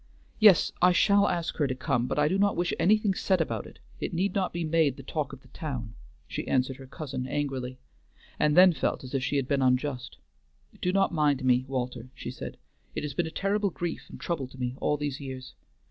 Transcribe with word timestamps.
"Yes, 0.39 0.71
I 0.81 0.93
shall 0.93 1.27
ask 1.27 1.57
her 1.57 1.67
to 1.67 1.75
come, 1.75 2.07
but 2.07 2.17
I 2.17 2.27
do 2.27 2.39
not 2.39 2.55
wish 2.57 2.73
anything 2.79 3.13
said 3.13 3.39
about 3.39 3.67
it; 3.67 3.77
it 3.99 4.15
need 4.15 4.33
not 4.33 4.51
be 4.51 4.63
made 4.63 4.97
the 4.97 5.03
talk 5.03 5.31
of 5.31 5.41
the 5.43 5.47
town." 5.49 5.93
She 6.27 6.47
answered 6.47 6.77
her 6.77 6.87
cousin 6.87 7.27
angrily, 7.27 7.77
and 8.39 8.57
then 8.57 8.73
felt 8.73 9.03
as 9.03 9.13
if 9.13 9.23
she 9.23 9.35
had 9.35 9.47
been 9.47 9.61
unjust. 9.61 10.17
"Do 10.81 10.91
not 10.91 11.13
mind 11.13 11.45
me, 11.45 11.65
Walter," 11.67 12.09
she 12.15 12.31
said; 12.31 12.57
"it 12.95 13.03
has 13.03 13.13
been 13.13 13.27
a 13.27 13.29
terrible 13.29 13.69
grief 13.69 14.07
and 14.09 14.19
trouble 14.19 14.47
to 14.47 14.57
me 14.57 14.73
all 14.79 14.97
these 14.97 15.19
years. 15.19 15.53